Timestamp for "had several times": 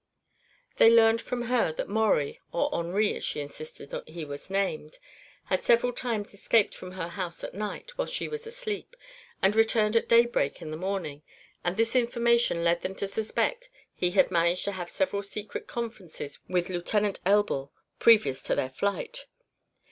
5.43-6.33